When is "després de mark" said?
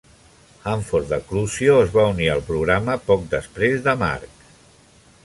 3.37-4.45